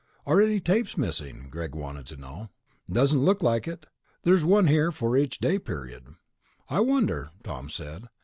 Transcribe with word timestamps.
"Are 0.25 0.41
any 0.41 0.59
tapes 0.59 0.97
missing?" 0.97 1.47
Greg 1.51 1.75
wanted 1.75 2.07
to 2.07 2.17
know. 2.17 2.49
"Doesn't 2.91 3.23
look 3.23 3.43
like 3.43 3.67
it. 3.67 3.85
There's 4.23 4.43
one 4.43 4.65
here 4.65 4.91
for 4.91 5.15
each 5.15 5.37
day 5.37 5.59
period." 5.59 6.15
"I 6.67 6.79
wonder," 6.79 7.29
Tom 7.43 7.69
said. 7.69 8.07